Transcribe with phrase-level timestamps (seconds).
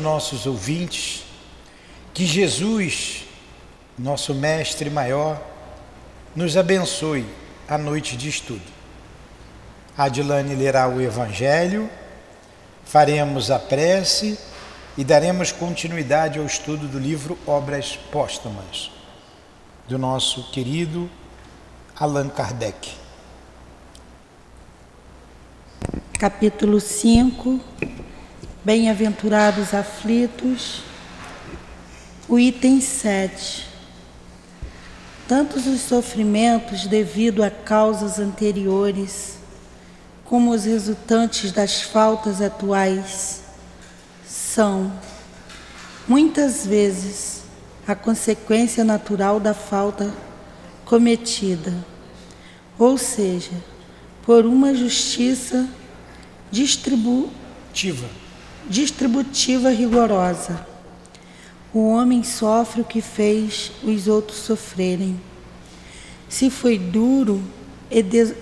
[0.00, 1.24] nossos ouvintes,
[2.12, 3.24] que Jesus,
[3.98, 5.40] nosso Mestre maior,
[6.34, 7.26] nos abençoe
[7.68, 8.62] a noite de estudo.
[9.96, 11.88] Adilane lerá o Evangelho,
[12.84, 14.38] faremos a prece
[14.96, 18.90] e daremos continuidade ao estudo do livro Obras Póstumas,
[19.86, 21.10] do nosso querido
[21.96, 22.94] Allan Kardec.
[26.18, 27.60] Capítulo 5
[28.62, 30.82] Bem-aventurados aflitos,
[32.28, 33.66] o item 7.
[35.26, 39.38] Tantos os sofrimentos devido a causas anteriores,
[40.26, 43.40] como os resultantes das faltas atuais,
[44.28, 44.92] são,
[46.06, 47.44] muitas vezes,
[47.88, 50.12] a consequência natural da falta
[50.84, 51.72] cometida,
[52.78, 53.52] ou seja,
[54.22, 55.66] por uma justiça
[56.50, 58.19] distributiva
[58.70, 60.64] distributiva rigorosa.
[61.74, 65.20] O homem sofre o que fez os outros sofrerem.
[66.28, 67.42] Se foi duro
[67.90, 68.34] e, des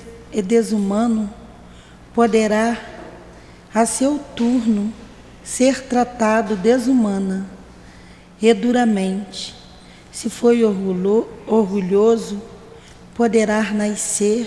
[0.45, 1.33] desumano,
[2.15, 2.79] poderá,
[3.75, 4.93] a seu turno,
[5.43, 7.47] ser tratado desumana
[8.41, 9.55] e duramente.
[10.13, 12.42] Se foi orgulhoso,
[13.15, 14.47] poderá nascer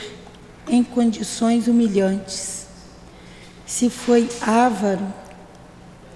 [0.68, 2.68] em condições humilhantes.
[3.66, 5.12] Se foi avaro,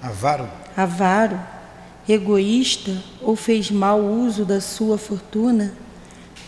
[0.06, 0.48] Avaro?
[0.76, 1.40] Avaro,
[2.08, 5.72] egoísta ou fez mau uso da sua fortuna,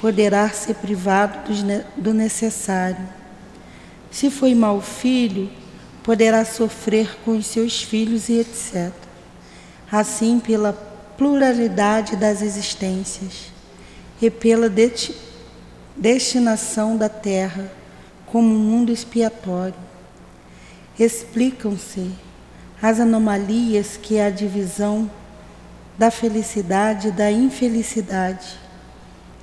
[0.01, 1.53] poderá ser privado
[1.97, 3.09] do necessário.
[4.13, 5.51] Se foi mau filho,
[6.05, 8.93] poderá sofrer com os seus filhos e etc.
[9.91, 10.73] Assim, pela
[11.17, 13.51] pluralidade das existências
[14.23, 14.73] e pela
[15.97, 17.73] destinação da terra
[18.27, 19.75] como um mundo expiatório,
[20.97, 22.13] explicam-se
[22.81, 25.11] as anomalias que é a divisão
[25.99, 28.57] da felicidade e da infelicidade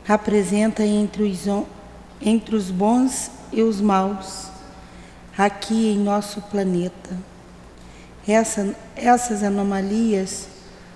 [0.08, 1.46] apresenta entre os,
[2.22, 4.48] entre os bons e os maus
[5.38, 7.18] aqui em nosso planeta.
[8.28, 10.48] Essa, essas anomalias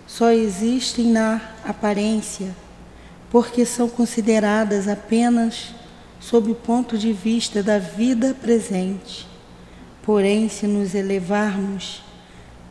[0.07, 2.55] só existem na aparência,
[3.29, 5.75] porque são consideradas apenas
[6.19, 9.27] sob o ponto de vista da vida presente.
[10.01, 12.01] Porém, se nos elevarmos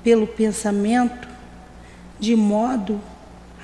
[0.02, 1.28] pelo pensamento,
[2.18, 3.00] de modo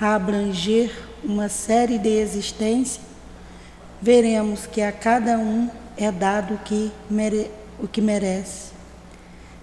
[0.00, 0.90] a abranger
[1.22, 3.00] uma série de existências,
[4.00, 8.72] veremos que a cada um é dado o que, mere, o que merece,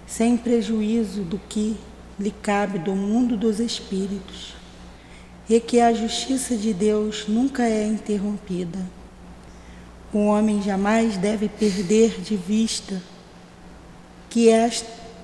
[0.06, 1.76] sem prejuízo do que
[2.18, 4.54] lhe cabe do mundo dos espíritos,
[5.48, 8.78] e que a justiça de Deus nunca é interrompida.
[10.12, 13.00] O homem jamais deve perder de vista
[14.28, 14.70] que, é,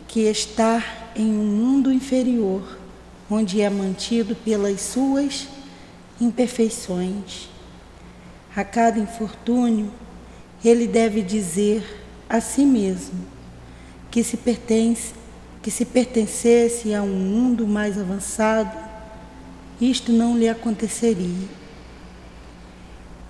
[0.08, 2.78] que estar em um mundo inferior,
[3.30, 5.46] onde é mantido pelas suas
[6.18, 7.48] imperfeições.
[8.56, 9.92] A cada infortúnio,
[10.64, 11.84] ele deve dizer
[12.28, 13.20] a si mesmo
[14.10, 15.12] que se pertence
[15.60, 18.74] que se pertencesse a um mundo mais avançado,
[19.80, 21.48] isto não lhe aconteceria.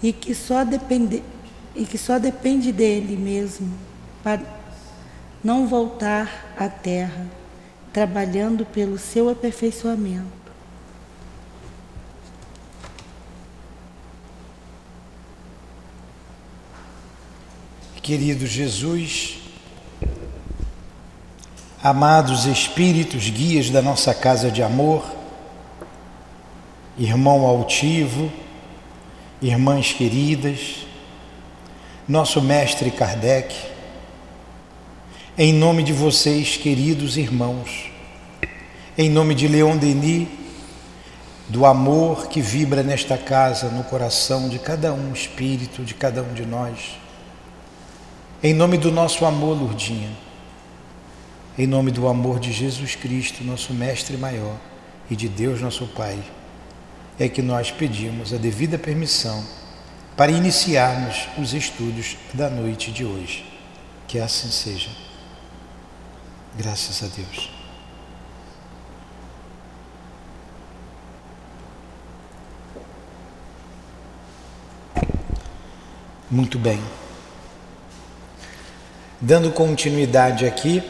[0.03, 1.23] E que só depende
[1.75, 3.73] e que só depende dele mesmo
[4.23, 4.58] para
[5.43, 7.27] não voltar à terra
[7.93, 10.39] trabalhando pelo seu aperfeiçoamento.
[18.03, 19.39] Querido Jesus,
[21.83, 25.05] amados espíritos guias da nossa casa de amor,
[26.97, 28.33] irmão altivo,
[29.43, 30.87] irmãs queridas,
[32.09, 33.55] nosso mestre Kardec,
[35.41, 37.93] em nome de vocês, queridos irmãos,
[38.99, 40.27] em nome de Leon Denis,
[41.49, 46.35] do amor que vibra nesta casa, no coração de cada um, espírito de cada um
[46.35, 46.99] de nós,
[48.43, 50.11] em nome do nosso amor, Lurdinha,
[51.57, 54.57] em nome do amor de Jesus Cristo, nosso Mestre maior,
[55.09, 56.19] e de Deus, nosso Pai,
[57.17, 59.45] é que nós pedimos a devida permissão
[60.17, 63.45] para iniciarmos os estudos da noite de hoje.
[64.09, 65.08] Que assim seja.
[66.57, 67.51] Graças a Deus.
[76.31, 76.79] Muito bem.
[79.21, 80.83] Dando continuidade aqui,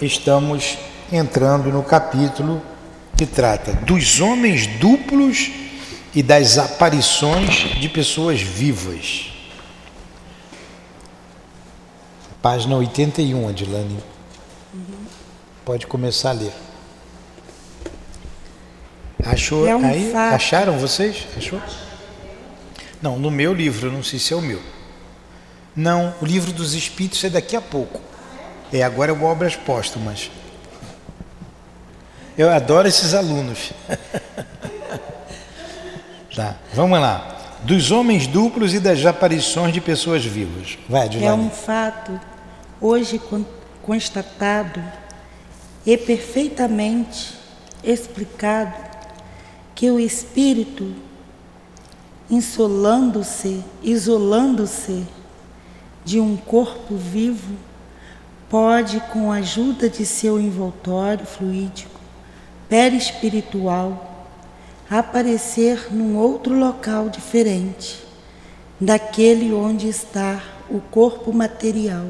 [0.00, 0.78] estamos
[1.10, 2.62] entrando no capítulo
[3.16, 5.50] que trata dos homens duplos
[6.14, 9.32] e das aparições de pessoas vivas.
[12.42, 14.13] Página 81, Adilane.
[15.64, 16.52] Pode começar a ler.
[19.24, 20.12] Achou é um aí?
[20.12, 20.34] Fato.
[20.34, 21.26] Acharam vocês?
[21.36, 21.60] Achou?
[23.00, 24.60] Não, no meu livro, não sei se é o meu.
[25.74, 28.00] Não, o livro dos Espíritos é daqui a pouco.
[28.70, 30.30] É, agora é o Obras Póstumas.
[32.36, 33.72] Eu adoro esses alunos.
[36.36, 37.30] tá, vamos lá.
[37.62, 40.76] Dos homens duplos e das aparições de pessoas vivas.
[40.86, 42.20] Vai, É um fato
[42.80, 43.20] hoje
[43.80, 44.82] constatado
[45.86, 47.34] e perfeitamente
[47.82, 48.74] explicado
[49.74, 50.94] que o espírito,
[52.30, 55.04] insolando-se, isolando-se
[56.04, 57.56] de um corpo vivo,
[58.48, 62.00] pode, com a ajuda de seu envoltório fluídico,
[62.68, 64.28] perispiritual,
[64.88, 68.04] aparecer num outro local diferente
[68.80, 72.06] daquele onde está o corpo material.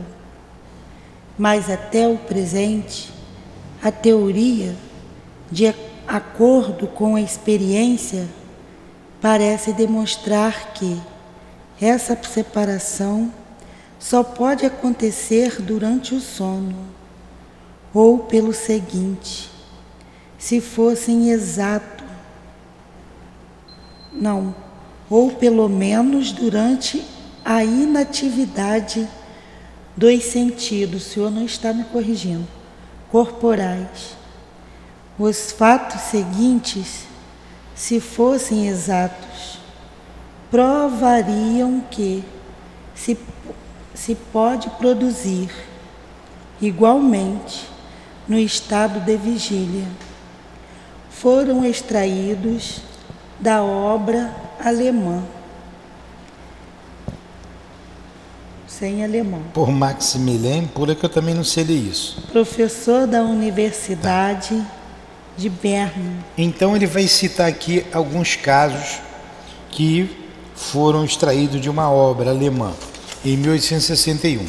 [1.38, 3.13] Mas até o presente,
[3.84, 4.74] a teoria,
[5.50, 5.66] de
[6.08, 8.26] acordo com a experiência,
[9.20, 10.98] parece demonstrar que
[11.78, 13.30] essa separação
[13.98, 16.74] só pode acontecer durante o sono,
[17.92, 19.50] ou pelo seguinte,
[20.38, 22.04] se fossem exato,
[24.10, 24.54] não,
[25.10, 27.04] ou pelo menos durante
[27.44, 29.06] a inatividade
[29.94, 32.48] dos sentidos, o senhor não está me corrigindo,
[33.14, 34.16] corporais.
[35.16, 37.06] Os fatos seguintes,
[37.72, 39.60] se fossem exatos,
[40.50, 42.24] provariam que
[42.92, 43.16] se
[43.94, 45.48] se pode produzir
[46.60, 47.68] igualmente
[48.26, 49.86] no estado de vigília.
[51.08, 52.80] Foram extraídos
[53.38, 55.22] da obra alemã.
[58.78, 59.40] Sem alemão.
[59.52, 62.20] Por Maximilien, por que eu também não sei ler isso.
[62.32, 64.66] Professor da Universidade tá.
[65.36, 66.24] de Berna.
[66.36, 68.98] Então ele vai citar aqui alguns casos
[69.70, 70.10] que
[70.56, 72.72] foram extraídos de uma obra alemã
[73.24, 74.44] em 1861.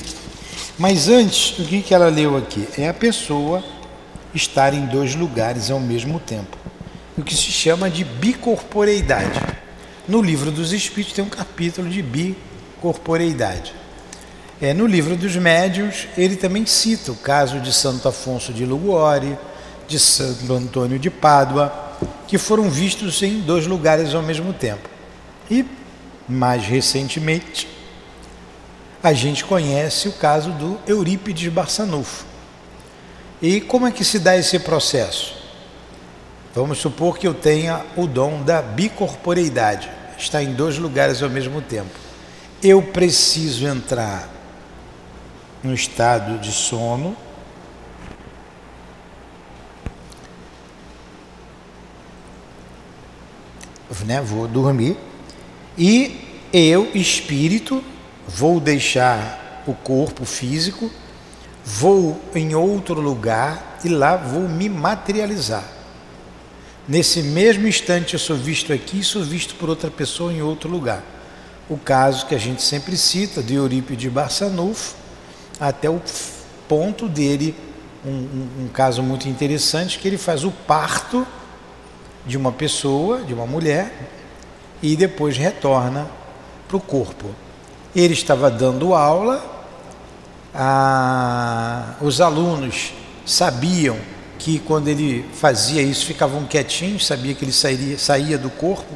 [0.80, 2.68] Mas antes, o que, que ela leu aqui?
[2.80, 3.63] É a pessoa
[4.33, 6.57] estar em dois lugares ao mesmo tempo,
[7.16, 9.39] o que se chama de bicorporeidade.
[10.07, 13.85] No livro dos Espíritos tem um capítulo de bicorporeidade.
[14.62, 19.38] É, no livro dos Médiuns, ele também cita o caso de Santo Afonso de Luguore,
[19.86, 21.74] de Santo Antônio de Pádua,
[22.25, 24.90] que foram vistos em dois lugares ao mesmo tempo.
[25.52, 25.66] E,
[26.28, 27.68] mais recentemente,
[29.04, 32.25] a gente conhece o caso do Eurípides Barçanufo.
[33.42, 35.36] E como é que se dá esse processo?
[36.56, 41.62] Vamos supor que eu tenha o dom da bicorporeidade, está em dois lugares ao mesmo
[41.62, 41.92] tempo.
[42.63, 44.35] Eu preciso entrar
[45.66, 47.18] no estado de sono,
[54.06, 54.96] né, vou dormir,
[55.76, 57.84] e eu, espírito,
[58.28, 60.92] vou deixar o corpo físico,
[61.66, 65.64] vou em outro lugar e lá vou me materializar.
[66.88, 71.04] Nesse mesmo instante eu sou visto aqui sou visto por outra pessoa em outro lugar.
[71.68, 74.96] O caso que a gente sempre cita de Eurípides Barçanufo,
[75.60, 76.02] até o
[76.68, 77.56] ponto dele,
[78.06, 81.25] um, um, um caso muito interessante, que ele faz o parto
[82.25, 83.94] de uma pessoa, de uma mulher,
[84.81, 86.07] e depois retorna
[86.68, 87.30] para o corpo.
[87.95, 89.44] Ele estava dando aula,
[90.54, 92.94] a, os alunos
[93.26, 93.97] sabiam
[94.38, 98.94] que quando ele fazia isso ficavam quietinhos, sabia que ele sairia, saía do corpo,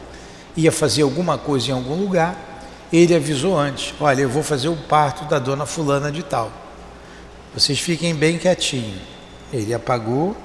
[0.55, 2.48] ia fazer alguma coisa em algum lugar.
[2.91, 6.51] Ele avisou antes: Olha, eu vou fazer o parto da dona Fulana de Tal.
[7.53, 9.01] Vocês fiquem bem quietinhos.
[9.51, 10.35] Ele apagou,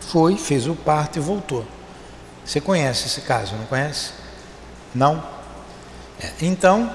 [0.00, 1.64] foi, fez o parto e voltou.
[2.44, 4.12] Você conhece esse caso, não conhece?
[4.94, 5.22] Não?
[6.20, 6.90] É, então,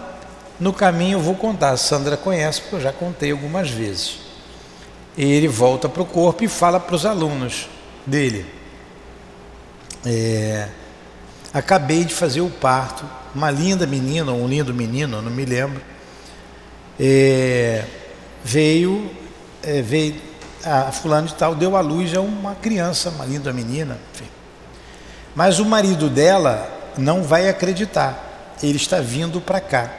[0.59, 4.19] no caminho eu vou contar, a Sandra conhece porque eu já contei algumas vezes.
[5.17, 7.69] Ele volta para o corpo e fala para os alunos
[8.05, 8.45] dele.
[10.05, 10.69] É,
[11.53, 15.82] acabei de fazer o parto, uma linda menina, um lindo menino, não me lembro,
[17.00, 17.84] é,
[18.44, 19.12] veio,
[19.63, 20.16] é, veio,
[20.63, 24.30] a fulano de tal deu à luz a uma criança, uma linda menina, enfim.
[25.36, 29.92] Mas o marido dela não vai acreditar, ele está vindo para cá.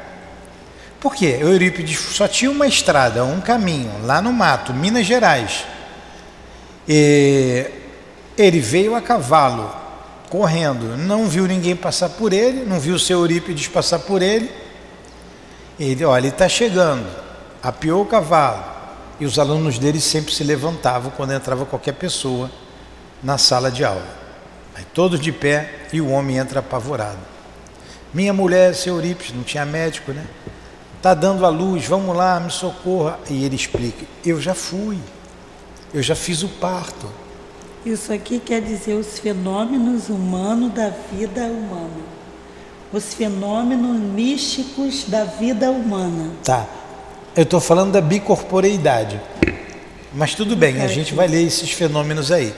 [1.00, 1.36] Por quê?
[1.40, 5.66] Eurípides só tinha uma estrada, um caminho, lá no mato, Minas Gerais.
[6.88, 7.66] E
[8.38, 9.83] ele veio a cavalo,
[10.28, 14.50] correndo, não viu ninguém passar por ele, não viu seu Eurípides passar por ele.
[15.78, 17.06] Ele, olha, ele está chegando,
[17.62, 18.74] apiou o cavalo.
[19.20, 22.50] E os alunos dele sempre se levantavam quando entrava qualquer pessoa
[23.22, 24.06] na sala de aula.
[24.74, 27.18] Aí todos de pé e o homem entra apavorado.
[28.12, 30.26] Minha mulher, seu Eurípides, não tinha médico, né?
[30.96, 33.18] Está dando a luz, vamos lá, me socorra.
[33.30, 34.98] E ele explica: Eu já fui,
[35.92, 37.08] eu já fiz o parto.
[37.84, 42.14] Isso aqui quer dizer os fenômenos humanos da vida humana.
[42.90, 46.30] Os fenômenos místicos da vida humana.
[46.42, 46.66] Tá.
[47.36, 49.20] Eu estou falando da bicorporeidade.
[50.14, 52.54] Mas tudo bem, a gente vai ler esses fenômenos aí.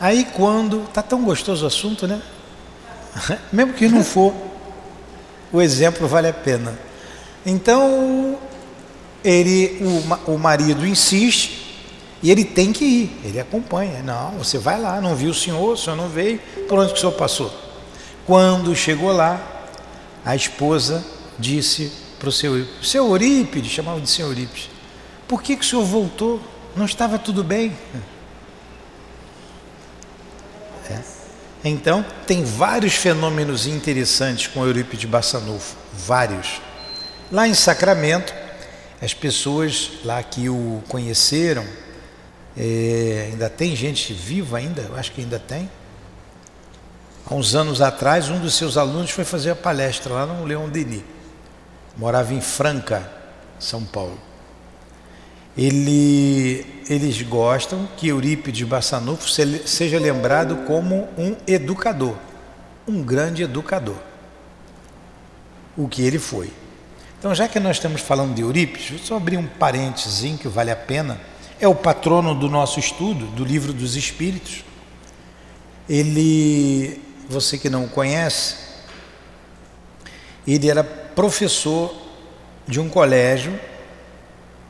[0.00, 0.80] Aí quando.
[0.92, 2.20] Tá tão gostoso o assunto, né?
[3.52, 4.34] Mesmo que não for,
[5.52, 6.76] o exemplo vale a pena.
[7.46, 8.36] Então,
[9.22, 9.78] ele,
[10.26, 11.63] o, o marido insiste
[12.24, 14.02] e ele tem que ir, ele acompanha.
[14.02, 16.96] Não, você vai lá, não viu o senhor, o senhor não veio, por onde que
[16.96, 17.52] o senhor passou?
[18.24, 19.38] Quando chegou lá,
[20.24, 21.04] a esposa
[21.38, 24.70] disse para o seu, seu Eurípides, chamava de seu Eurípides,
[25.28, 26.40] por que, que o senhor voltou?
[26.74, 27.76] Não estava tudo bem?
[30.90, 31.00] É.
[31.64, 36.60] Então, tem vários fenômenos interessantes com Eurípides Bassanufo, vários.
[37.32, 38.34] Lá em Sacramento,
[39.00, 41.64] as pessoas lá que o conheceram,
[42.56, 45.68] é, ainda tem gente viva ainda, eu acho que ainda tem.
[47.26, 50.68] Há uns anos atrás, um dos seus alunos foi fazer a palestra lá no Leão
[50.68, 51.02] Denis.
[51.96, 53.10] Morava em Franca,
[53.58, 54.18] São Paulo.
[55.56, 62.16] Ele, eles gostam que Eurípides Bassanufo seja lembrado como um educador,
[62.86, 63.96] um grande educador.
[65.76, 66.52] O que ele foi.
[67.18, 70.70] Então, já que nós estamos falando de Eurípides, vou só abrir um parênteses que vale
[70.70, 71.18] a pena.
[71.64, 74.62] É o patrono do nosso estudo, do livro dos Espíritos.
[75.88, 78.56] Ele, você que não o conhece,
[80.46, 81.96] ele era professor
[82.68, 83.58] de um colégio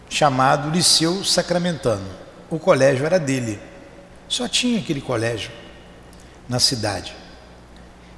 [0.08, 2.06] chamado Liceu Sacramentano.
[2.48, 3.58] O colégio era dele.
[4.28, 5.50] Só tinha aquele colégio
[6.48, 7.12] na cidade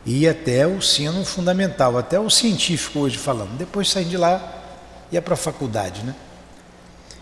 [0.04, 3.56] e até o ensino fundamental, até o científico hoje falando.
[3.56, 4.52] Depois saí de lá
[5.10, 6.14] e ia para a faculdade, né?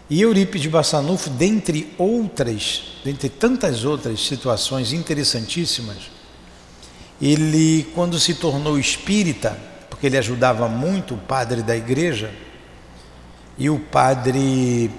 [0.08, 6.10] E Eurípides Bassanufo, dentre outras, dentre tantas outras situações interessantíssimas,
[7.20, 9.58] ele, quando se tornou espírita,
[9.88, 12.32] porque ele ajudava muito o padre da igreja,
[13.56, 14.90] e o padre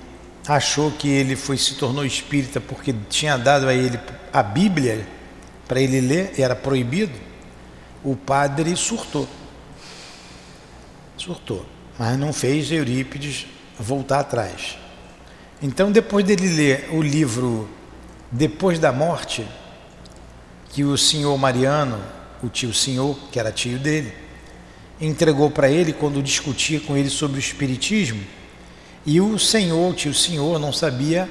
[0.47, 4.00] achou que ele foi se tornou espírita porque tinha dado a ele
[4.31, 5.07] a Bíblia
[5.67, 7.25] para ele ler, era proibido
[8.05, 9.27] o padre surtou.
[11.17, 11.65] Surtou,
[11.97, 13.47] mas não fez Eurípides
[13.79, 14.77] voltar atrás.
[15.62, 17.69] Então, depois dele ler o livro
[18.31, 19.47] Depois da Morte,
[20.69, 22.01] que o senhor Mariano,
[22.43, 24.13] o tio senhor, que era tio dele,
[25.00, 28.21] entregou para ele quando discutia com ele sobre o Espiritismo,
[29.05, 31.29] e o senhor, o tio senhor, não sabia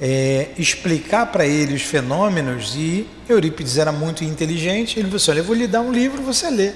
[0.00, 4.98] é, explicar para ele os fenômenos e Eurípides era muito inteligente.
[4.98, 6.72] Ele falou assim: Olha, eu vou lhe dar um livro, você lê.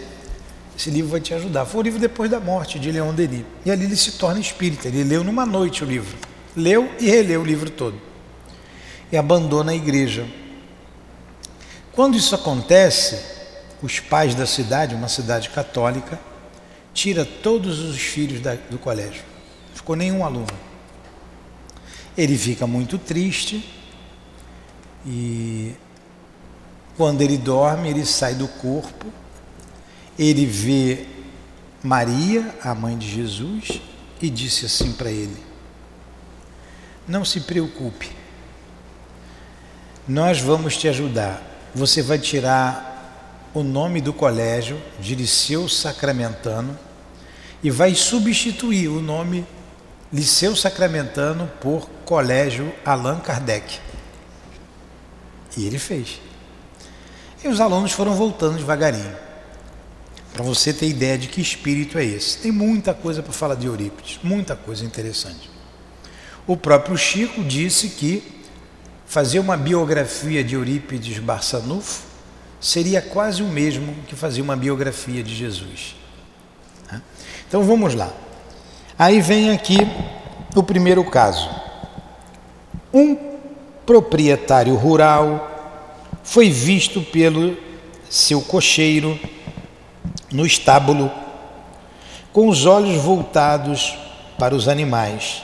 [0.76, 1.66] Esse livro vai te ajudar.
[1.66, 3.44] Foi o livro Depois da Morte, de Leon Denis.
[3.64, 4.88] E ali ele se torna espírita.
[4.88, 6.16] Ele leu numa noite o livro.
[6.56, 8.00] Leu e releu o livro todo.
[9.10, 10.26] E abandona a igreja.
[11.92, 13.22] Quando isso acontece,
[13.82, 16.18] os pais da cidade, uma cidade católica,
[16.94, 19.22] tira todos os filhos da, do colégio.
[19.68, 20.46] Não ficou nenhum aluno.
[22.16, 23.64] Ele fica muito triste
[25.06, 25.74] e
[26.96, 29.06] quando ele dorme, ele sai do corpo,
[30.18, 31.06] ele vê
[31.82, 33.80] Maria, a mãe de Jesus,
[34.20, 35.36] e disse assim para ele:
[37.06, 38.10] Não se preocupe,
[40.06, 41.42] nós vamos te ajudar.
[41.74, 46.78] Você vai tirar o nome do colégio de Liceu Sacramentano
[47.62, 49.46] e vai substituir o nome
[50.12, 53.78] Liceu Sacramentano por Colégio Allan Kardec.
[55.56, 56.20] E ele fez.
[57.44, 59.16] E os alunos foram voltando devagarinho.
[60.32, 62.38] Para você ter ideia de que espírito é esse.
[62.38, 65.51] Tem muita coisa para falar de Eurípides, muita coisa interessante.
[66.46, 68.22] O próprio Chico disse que
[69.06, 72.02] fazer uma biografia de Eurípides Barçanufo
[72.60, 75.96] seria quase o mesmo que fazer uma biografia de Jesus.
[77.46, 78.10] Então vamos lá.
[78.98, 79.78] Aí vem aqui
[80.54, 81.50] o primeiro caso.
[82.92, 83.16] Um
[83.84, 85.50] proprietário rural
[86.22, 87.56] foi visto pelo
[88.08, 89.18] seu cocheiro
[90.30, 91.10] no estábulo,
[92.32, 93.96] com os olhos voltados
[94.38, 95.42] para os animais,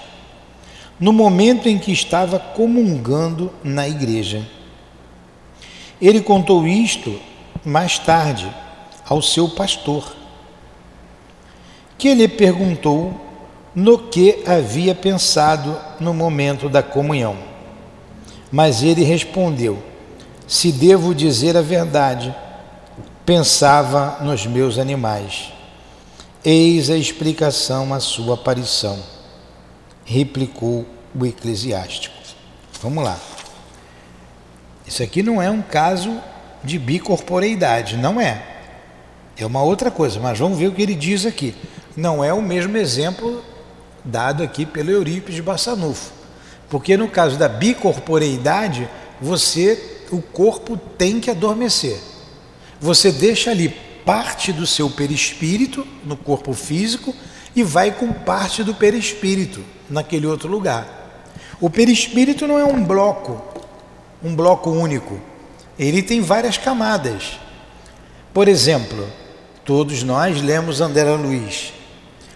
[0.99, 4.47] no momento em que estava comungando na igreja.
[6.01, 7.19] Ele contou isto
[7.65, 8.53] mais tarde
[9.09, 10.15] ao seu pastor,
[11.97, 13.13] que lhe perguntou
[13.75, 17.37] no que havia pensado no momento da comunhão.
[18.51, 19.79] Mas ele respondeu:
[20.47, 22.35] se devo dizer a verdade,
[23.27, 25.53] pensava nos meus animais.
[26.45, 28.99] Eis a explicação à sua aparição,
[30.09, 32.17] replicou o eclesiástico.
[32.83, 33.21] Vamos lá.
[34.87, 36.19] Isso aqui não é um caso
[36.65, 38.43] de bicorporeidade, não é.
[39.37, 41.55] É uma outra coisa, mas vamos ver o que ele diz aqui.
[41.95, 43.45] Não é o mesmo exemplo
[44.03, 46.11] dado aqui pelo Eurípides Bassanufo.
[46.71, 48.89] Porque no caso da bicorporeidade,
[49.21, 51.99] você, o corpo tem que adormecer.
[52.81, 53.69] Você deixa ali
[54.07, 57.15] parte do seu perispírito no corpo físico
[57.55, 60.87] e vai com parte do perispírito naquele outro lugar.
[61.61, 63.43] O perispírito não é um bloco,
[64.23, 65.21] um bloco único.
[65.79, 67.39] Ele tem várias camadas.
[68.33, 69.09] Por exemplo,
[69.65, 71.73] todos nós lemos André Luiz.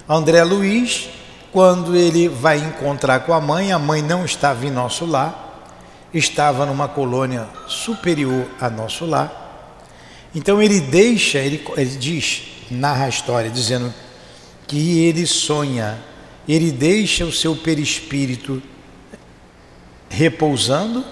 [0.08, 1.08] André Luiz,
[1.52, 5.70] quando ele vai encontrar com a mãe, a mãe não estava em nosso lar,
[6.12, 9.38] estava numa colônia superior a nosso lar.
[10.34, 13.92] Então ele deixa, ele, ele diz, narra a história, dizendo
[14.66, 15.98] que ele sonha,
[16.48, 18.62] ele deixa o seu perispírito
[20.08, 21.04] repousando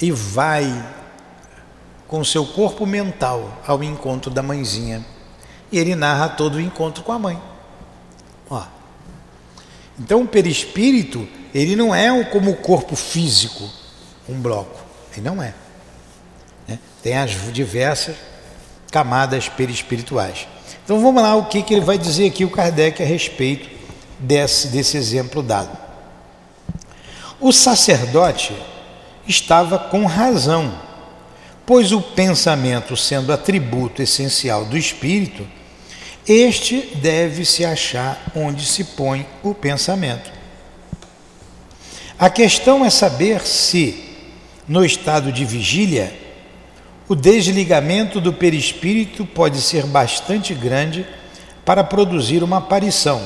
[0.00, 0.64] e vai
[2.06, 5.04] com seu corpo mental ao encontro da mãezinha.
[5.70, 7.40] E ele narra todo o encontro com a mãe.
[8.50, 8.62] Ó.
[9.98, 13.68] Então o perispírito, ele não é como o corpo físico,
[14.28, 14.78] um bloco.
[15.12, 15.54] Ele não é.
[16.68, 16.78] Né?
[17.02, 18.16] Tem as diversas
[18.90, 20.46] camadas perispirituais.
[20.84, 23.68] Então vamos lá, o que, que ele vai dizer aqui o Kardec a respeito
[24.18, 25.76] desse, desse exemplo dado.
[27.40, 28.52] O sacerdote
[29.26, 30.74] estava com razão,
[31.64, 35.46] pois o pensamento, sendo atributo essencial do espírito,
[36.26, 40.30] este deve se achar onde se põe o pensamento.
[42.18, 44.04] A questão é saber se,
[44.68, 46.16] no estado de vigília,
[47.12, 51.06] o desligamento do perispírito pode ser bastante grande
[51.62, 53.20] para produzir uma aparição,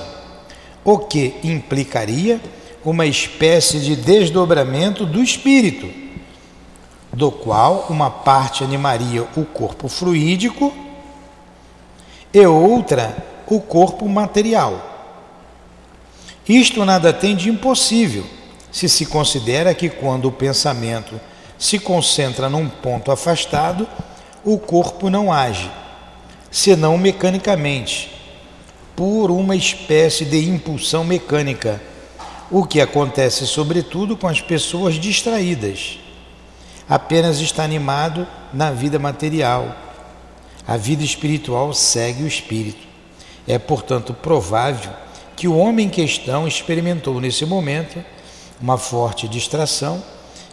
[0.85, 2.41] o que implicaria
[2.85, 5.89] uma espécie de desdobramento do espírito,
[7.13, 10.75] do qual uma parte animaria o corpo fluídico
[12.35, 15.15] e outra o corpo material.
[16.49, 18.27] Isto nada tem de impossível,
[18.73, 21.21] se se considera que quando o pensamento
[21.59, 23.89] se concentra num ponto afastado,
[24.45, 25.71] o corpo não age,
[26.51, 28.13] senão mecanicamente,
[28.95, 31.81] por uma espécie de impulsão mecânica
[32.51, 35.99] o que acontece sobretudo com as pessoas distraídas.
[36.89, 39.77] Apenas está animado na vida material.
[40.67, 42.87] A vida espiritual segue o espírito.
[43.47, 44.93] É, portanto, provável
[45.35, 48.03] que o homem em questão experimentou nesse momento
[48.61, 50.03] uma forte distração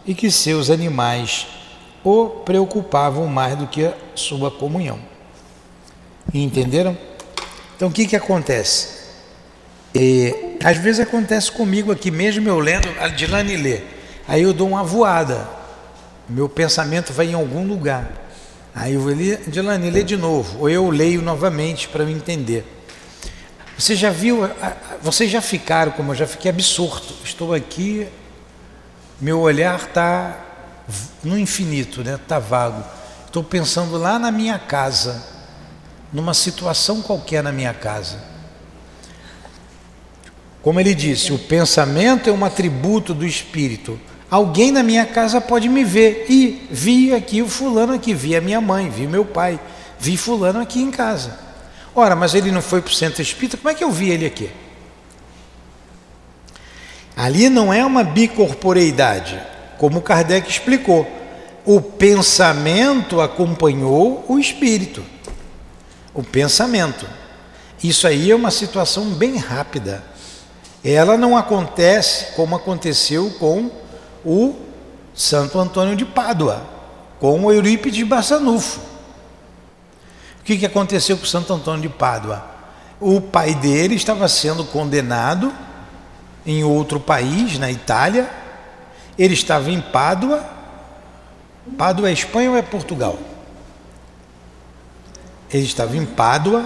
[0.05, 1.47] e que seus animais
[2.03, 4.99] o preocupavam mais do que a sua comunhão.
[6.33, 6.97] Entenderam?
[7.75, 9.03] Então o que, que acontece?
[10.63, 13.81] Às vezes acontece comigo aqui mesmo, eu lendo a Dilane lê,
[14.27, 15.47] aí eu dou uma voada,
[16.27, 18.23] meu pensamento vai em algum lugar.
[18.75, 22.65] Aí eu vou ler, Dilane, lê de novo, ou eu leio novamente para eu entender.
[23.77, 24.49] Você já viu,
[25.01, 28.07] vocês já ficaram, como eu já fiquei absorto, estou aqui,
[29.19, 30.37] meu olhar está
[31.23, 32.15] no infinito, né?
[32.15, 32.83] está vago.
[33.25, 35.23] Estou pensando lá na minha casa,
[36.11, 38.33] numa situação qualquer na minha casa.
[40.61, 43.99] Como ele disse, o pensamento é um atributo do espírito.
[44.29, 48.41] Alguém na minha casa pode me ver e vi aqui o fulano aqui, vi a
[48.41, 49.59] minha mãe, vi meu pai,
[49.99, 51.37] vi fulano aqui em casa.
[51.93, 54.25] Ora, mas ele não foi para o centro espírita, como é que eu vi ele
[54.25, 54.49] aqui?
[57.15, 59.39] Ali não é uma bicorporeidade,
[59.77, 61.07] como Kardec explicou.
[61.65, 65.03] O pensamento acompanhou o espírito.
[66.13, 67.07] O pensamento.
[67.83, 70.03] Isso aí é uma situação bem rápida
[70.83, 73.71] ela não acontece como aconteceu com
[74.25, 74.55] o
[75.15, 76.61] Santo Antônio de Pádua,
[77.19, 78.81] com o Eurípides de Bassanufo.
[80.41, 82.43] O que, que aconteceu com o Santo Antônio de Pádua?
[82.99, 85.53] O pai dele estava sendo condenado
[86.45, 88.29] em outro país, na Itália.
[89.17, 90.43] Ele estava em Pádua.
[91.77, 93.17] Pádua é Espanha ou é Portugal?
[95.51, 96.65] Ele estava em Pádua.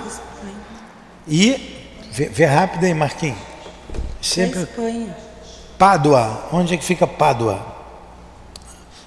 [1.27, 1.75] E.
[2.11, 3.37] Vê, vê rápido aí, Marquinhos.
[4.21, 4.61] Sempre.
[4.61, 5.15] Espanha.
[5.77, 6.47] Pádua.
[6.51, 7.75] Onde é que fica Pádua?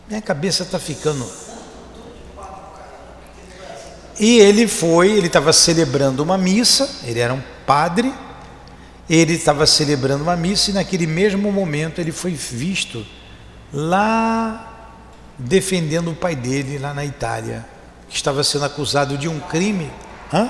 [0.06, 1.26] Minha cabeça está ficando.
[4.18, 8.12] E ele foi, ele estava celebrando uma missa, ele era um padre,
[9.11, 13.05] ele estava celebrando uma missa e naquele mesmo momento ele foi visto
[13.73, 14.94] lá
[15.37, 17.66] defendendo o pai dele lá na Itália,
[18.09, 19.90] que estava sendo acusado de um crime.
[20.33, 20.49] Hã?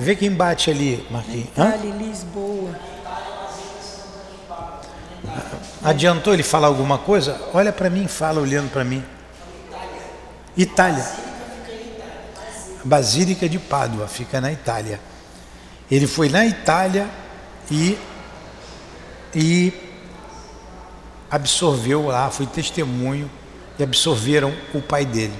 [0.00, 1.48] Vê quem bate ali, Marquinhos.
[1.48, 2.70] Itália, Lisboa.
[5.82, 7.38] Adiantou ele falar alguma coisa?
[7.52, 9.04] Olha para mim, fala olhando para mim.
[10.56, 11.04] Itália.
[12.82, 14.98] Basílica de Pádua, fica na Itália.
[15.94, 17.08] Ele foi na Itália
[17.70, 17.96] e,
[19.32, 19.72] e
[21.30, 23.30] absorveu lá, foi testemunho
[23.78, 25.34] e absorveram o pai dele.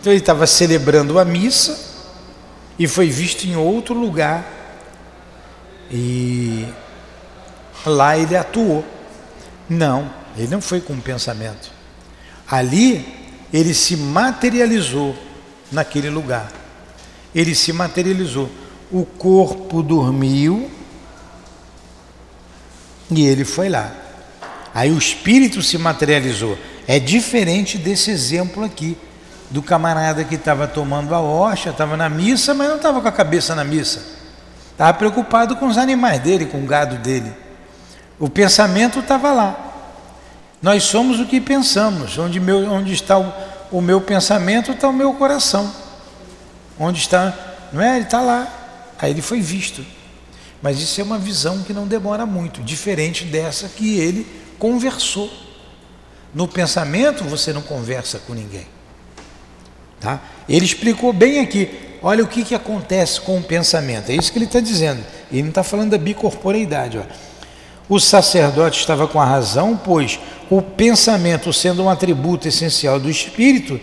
[0.00, 1.78] Então ele estava celebrando a missa
[2.78, 4.50] e foi visto em outro lugar
[5.90, 6.66] e
[7.84, 8.82] lá ele atuou.
[9.68, 11.70] Não, ele não foi com pensamento.
[12.50, 13.06] Ali
[13.52, 15.14] ele se materializou
[15.70, 16.50] naquele lugar.
[17.34, 18.63] Ele se materializou.
[18.90, 20.70] O corpo dormiu
[23.10, 23.92] e ele foi lá.
[24.74, 26.58] Aí o espírito se materializou.
[26.86, 28.98] É diferente desse exemplo aqui,
[29.50, 33.12] do camarada que estava tomando a hoxa, estava na missa, mas não estava com a
[33.12, 34.02] cabeça na missa.
[34.72, 37.32] Estava preocupado com os animais dele, com o gado dele.
[38.18, 39.56] O pensamento estava lá.
[40.60, 42.18] Nós somos o que pensamos.
[42.18, 43.32] Onde, meu, onde está o,
[43.70, 45.72] o meu pensamento, está o meu coração.
[46.78, 47.32] Onde está,
[47.72, 47.96] não é?
[47.96, 48.48] Ele está lá.
[49.04, 49.84] Aí ele foi visto.
[50.62, 54.26] Mas isso é uma visão que não demora muito, diferente dessa que ele
[54.58, 55.30] conversou.
[56.34, 58.66] No pensamento você não conversa com ninguém.
[60.00, 60.20] Tá?
[60.48, 61.68] Ele explicou bem aqui.
[62.02, 64.10] Olha o que, que acontece com o pensamento.
[64.10, 65.04] É isso que ele está dizendo.
[65.30, 66.98] Ele não está falando da bicorporeidade.
[66.98, 67.02] Ó.
[67.88, 73.78] O sacerdote estava com a razão, pois o pensamento, sendo um atributo essencial do espírito,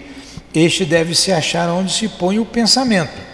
[0.53, 3.30] este deve se achar onde se põe o pensamento.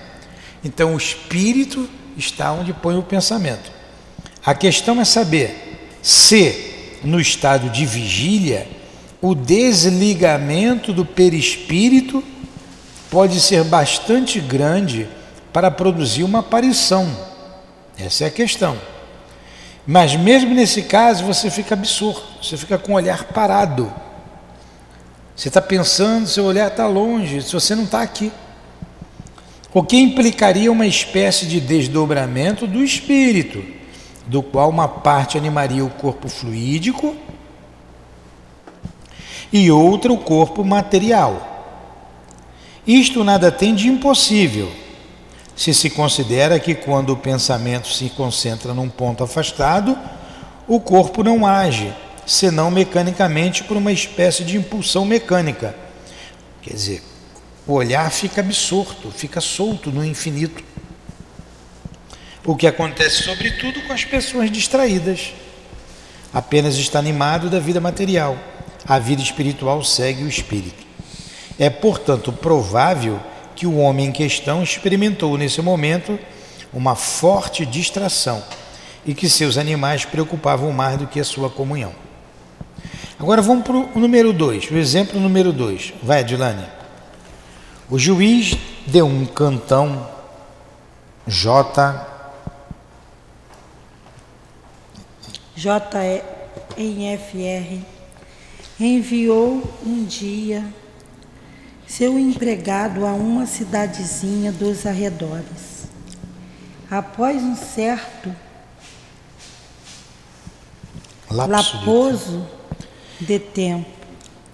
[0.67, 3.71] Então, o espírito está onde põe o pensamento.
[4.45, 8.67] A questão é saber se, no estado de vigília,
[9.21, 12.21] o desligamento do perispírito
[13.09, 15.07] pode ser bastante grande
[15.53, 17.09] para produzir uma aparição.
[17.97, 18.77] Essa é a questão.
[19.85, 23.89] Mas mesmo nesse caso você fica absorto, você fica com o olhar parado.
[25.33, 28.33] Você está pensando, seu olhar está longe, se você não está aqui.
[29.73, 33.63] O que implicaria uma espécie de desdobramento do espírito,
[34.25, 37.15] do qual uma parte animaria o corpo fluídico
[39.51, 41.55] e outra o corpo material.
[42.85, 44.71] Isto nada tem de impossível
[45.57, 49.97] se se considera que quando o pensamento se concentra num ponto afastado,
[50.67, 51.91] o corpo não age,
[52.27, 55.75] senão mecanicamente por uma espécie de impulsão mecânica.
[56.61, 57.03] Quer dizer,
[57.67, 60.63] o olhar fica absorto, fica solto no infinito.
[62.45, 65.33] O que acontece, sobretudo, com as pessoas distraídas.
[66.33, 68.37] Apenas está animado da vida material.
[68.87, 70.87] A vida espiritual segue o espírito.
[71.59, 73.19] É, portanto, provável
[73.53, 76.17] que o homem em questão experimentou nesse momento
[76.71, 78.41] uma forte distração
[79.05, 81.93] e que seus animais preocupavam mais do que a sua comunhão.
[83.19, 85.95] Agora vamos para o número 2, o exemplo número 2.
[86.03, 86.76] Vai, Adilane.
[87.89, 90.09] O juiz deu um cantão
[91.25, 92.05] J.
[95.55, 96.23] J
[96.75, 97.81] em FR
[98.77, 100.65] enviou um dia
[101.87, 105.87] seu empregado a uma cidadezinha dos arredores.
[106.91, 108.35] Após um certo
[111.31, 112.45] lapso laposo
[113.19, 113.96] de, de tempo.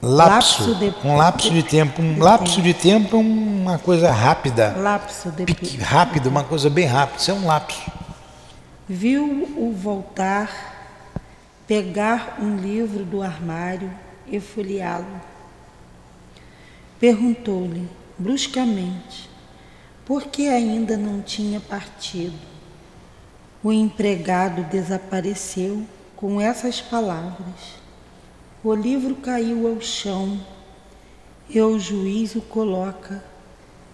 [0.05, 2.67] Lapso, lapso de, um lapso de, de tempo, um lapso tempo.
[2.67, 4.75] de tempo é uma coisa rápida.
[4.77, 7.81] Lapso de Pique, rápido, uma coisa bem rápida, isso é um lapso.
[8.87, 10.49] Viu-o voltar,
[11.65, 13.89] pegar um livro do armário
[14.27, 15.21] e folheá-lo
[17.03, 19.29] Perguntou-lhe bruscamente
[20.05, 22.39] por que ainda não tinha partido.
[23.61, 25.85] O empregado desapareceu
[26.15, 27.82] com essas palavras.
[28.63, 30.39] O livro caiu ao chão
[31.49, 33.21] e o juiz o coloca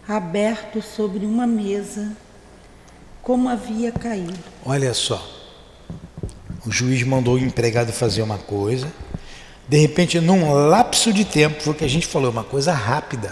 [0.07, 2.15] aberto sobre uma mesa,
[3.21, 4.37] como havia caído.
[4.63, 5.27] Olha só,
[6.67, 8.93] o juiz mandou o empregado fazer uma coisa,
[9.67, 13.31] de repente, num lapso de tempo, foi o que a gente falou, uma coisa rápida.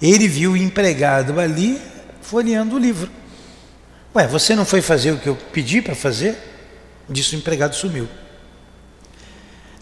[0.00, 1.78] Ele viu o empregado ali
[2.22, 3.10] folheando o livro.
[4.14, 6.38] Ué, você não foi fazer o que eu pedi para fazer?
[7.08, 8.08] Disse o empregado sumiu.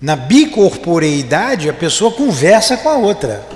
[0.03, 3.47] Na bicorporeidade, a pessoa conversa com a outra,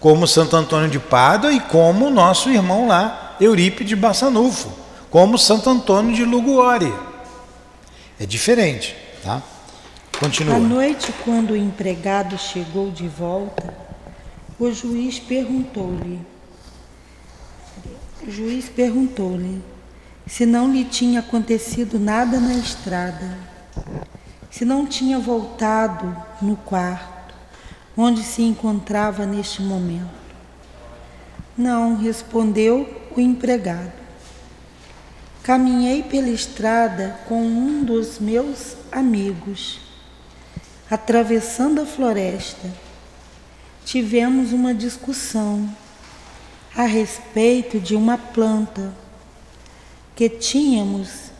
[0.00, 4.68] como Santo Antônio de Pádua e como o nosso irmão lá, Eurípides de Bassanufo,
[5.08, 6.92] como Santo Antônio de Luguore.
[8.18, 9.40] É diferente, tá?
[10.18, 10.56] Continua.
[10.56, 13.72] À noite, quando o empregado chegou de volta,
[14.58, 16.20] o juiz perguntou-lhe.
[18.26, 19.62] O juiz perguntou-lhe
[20.26, 23.38] se não lhe tinha acontecido nada na estrada,
[24.50, 27.34] se não tinha voltado no quarto
[27.96, 30.08] onde se encontrava neste momento.
[31.56, 33.92] Não, respondeu o empregado.
[35.42, 39.80] Caminhei pela estrada com um dos meus amigos
[40.90, 42.70] atravessando a floresta,
[43.84, 45.68] tivemos uma discussão
[46.74, 48.94] a respeito de uma planta
[50.14, 51.30] que tínhamos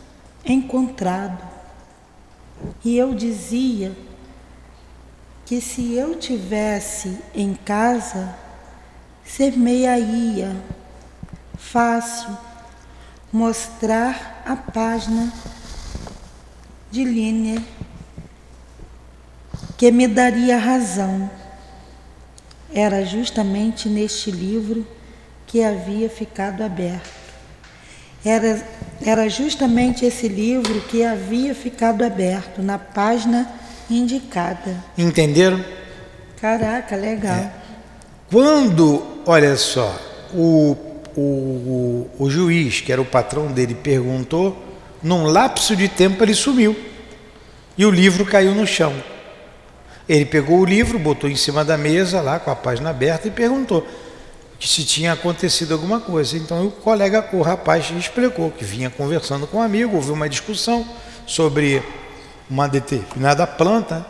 [0.45, 1.48] encontrado.
[2.83, 3.91] E eu dizia
[5.45, 8.35] que se eu tivesse em casa,
[9.23, 10.55] semearia
[11.57, 12.37] fácil
[13.31, 15.31] mostrar a página
[16.91, 17.63] de linha
[19.77, 21.29] que me daria razão.
[22.73, 24.85] Era justamente neste livro
[25.47, 27.18] que havia ficado aberto.
[28.23, 28.61] Era,
[29.05, 33.49] era justamente esse livro que havia ficado aberto na página
[33.89, 34.83] indicada.
[34.97, 35.63] Entenderam?
[36.39, 37.37] Caraca, legal.
[37.37, 37.51] É.
[38.29, 39.97] Quando, olha só,
[40.33, 40.75] o,
[41.15, 44.57] o, o, o juiz, que era o patrão dele, perguntou,
[45.01, 46.77] num lapso de tempo ele sumiu.
[47.77, 48.93] E o livro caiu no chão.
[50.07, 53.31] Ele pegou o livro, botou em cima da mesa, lá com a página aberta, e
[53.31, 53.87] perguntou
[54.59, 56.37] se tinha acontecido alguma coisa.
[56.37, 60.85] Então o colega, o rapaz, explicou que vinha conversando com um amigo, houve uma discussão
[61.25, 61.81] sobre
[62.49, 64.05] uma determinada planta.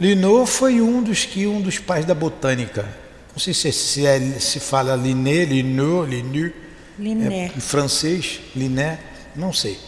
[0.00, 2.88] Linnaeus foi um dos que um dos pais da botânica.
[3.32, 6.52] Não sei se, se, é, se fala Linné, Linnaeus, Linnaeus,
[6.98, 7.46] Linné.
[7.46, 8.98] É, em francês, Linné,
[9.36, 9.78] não sei.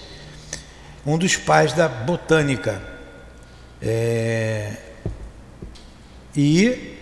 [1.05, 2.83] Um dos pais da botânica.
[3.81, 4.73] É,
[6.37, 6.96] e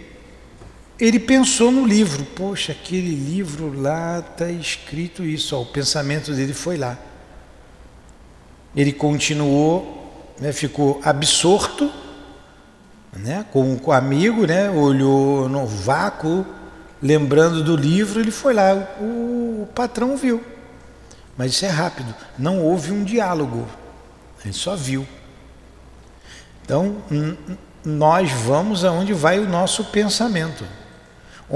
[0.99, 6.55] ele pensou no livro, poxa, aquele livro lá está escrito isso, ó, o pensamento dele
[6.55, 6.97] foi lá.
[8.77, 11.91] Ele continuou, né, ficou absorto
[13.13, 16.47] né, com, o amigo, né, olhou no vácuo,
[17.03, 20.43] lembrando do livro, ele foi lá, o, o patrão viu.
[21.37, 23.67] Mas isso é rápido, não houve um diálogo,
[24.45, 25.07] ele só viu.
[26.63, 26.97] Então,
[27.85, 30.65] nós vamos aonde vai o nosso pensamento.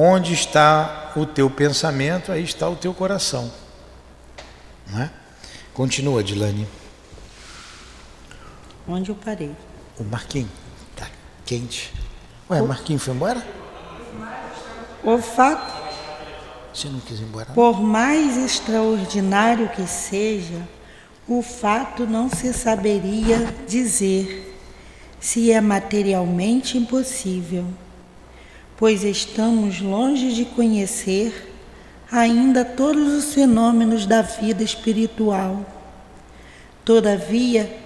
[0.01, 3.51] Onde está o teu pensamento, aí está o teu coração.
[4.97, 5.11] É?
[5.75, 6.69] Continua, Dilane.
[8.87, 9.51] Onde eu parei?
[9.99, 10.53] O Marquinhos.
[10.95, 11.09] Tá
[11.45, 11.93] quente.
[12.49, 13.45] Ué, o Marquinhos foi embora?
[15.03, 15.75] O fato.
[16.73, 17.47] Você não quis ir embora?
[17.47, 20.63] Por mais extraordinário que seja,
[21.27, 24.57] o fato não se saberia dizer
[25.19, 27.67] se é materialmente impossível,
[28.79, 31.53] pois estamos longe de conhecer
[32.11, 35.67] ainda todos os fenômenos da vida espiritual.
[36.85, 37.77] Todavia,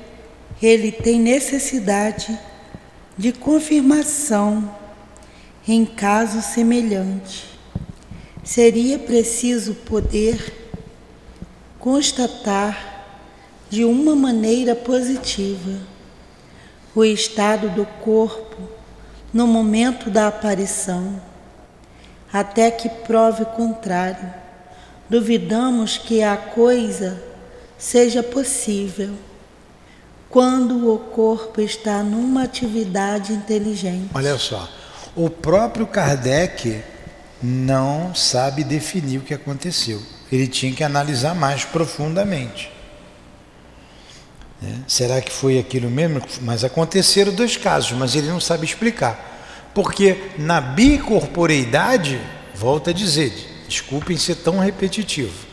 [0.63, 2.39] ele tem necessidade
[3.17, 4.71] de confirmação
[5.67, 7.47] em caso semelhante.
[8.45, 10.53] Seria preciso poder
[11.79, 13.07] constatar
[13.71, 15.81] de uma maneira positiva
[16.95, 18.82] o estado do corpo
[19.33, 21.21] no momento da aparição,
[22.33, 24.33] até que prove o contrário.
[25.09, 27.23] Duvidamos que a coisa
[27.79, 29.15] seja possível
[30.31, 34.09] quando o corpo está numa atividade inteligente.
[34.15, 34.69] Olha só,
[35.15, 36.83] o próprio Kardec
[37.43, 40.01] não sabe definir o que aconteceu.
[40.31, 42.71] Ele tinha que analisar mais profundamente.
[44.87, 46.23] Será que foi aquilo mesmo?
[46.41, 49.71] Mas aconteceram dois casos, mas ele não sabe explicar.
[49.75, 52.21] Porque na bicorporeidade,
[52.55, 53.33] volta a dizer,
[53.67, 55.47] desculpem ser tão repetitivo,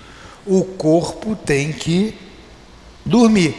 [0.46, 2.16] o corpo tem que
[3.06, 3.56] dormir.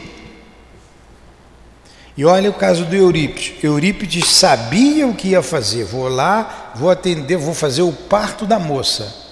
[2.16, 3.64] E olha o caso do Eurípides.
[3.64, 5.84] Eurípides sabia o que ia fazer.
[5.84, 9.30] Vou lá, vou atender, vou fazer o parto da moça.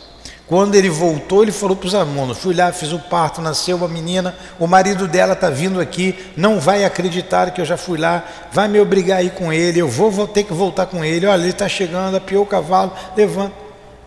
[0.49, 3.87] Quando ele voltou, ele falou para os alunos: fui lá, fiz o parto, nasceu uma
[3.87, 8.25] menina, o marido dela está vindo aqui, não vai acreditar que eu já fui lá,
[8.51, 11.27] vai me obrigar a ir com ele, eu vou, vou ter que voltar com ele.
[11.27, 13.53] Olha, ele está chegando, apiou o cavalo, levanta.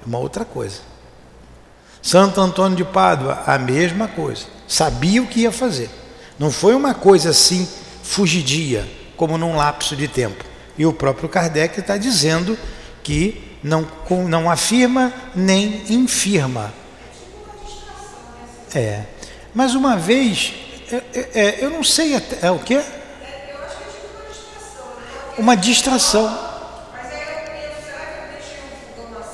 [0.03, 0.79] É uma outra coisa.
[2.01, 4.45] Santo Antônio de Pádua, a mesma coisa.
[4.67, 5.91] Sabia o que ia fazer.
[6.39, 7.69] Não foi uma coisa assim
[8.01, 10.43] fugidia, como num lapso de tempo.
[10.75, 12.57] E o próprio Kardec está dizendo
[13.03, 13.87] que não,
[14.27, 16.73] não afirma nem infirma.
[18.73, 19.03] É.
[19.53, 20.53] Mas uma vez,
[20.91, 22.47] é, é, é eu não sei até.
[22.47, 22.81] É o quê?
[25.37, 26.51] uma distração.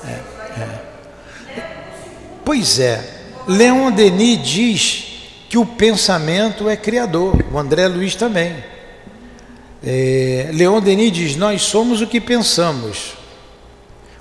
[0.06, 0.82] É, é.
[2.44, 3.04] Pois é,
[3.48, 5.04] Leon Denis diz
[5.50, 8.56] que o pensamento é criador, o André Luiz também.
[9.86, 13.16] É, Leon Denis diz: Nós somos o que pensamos,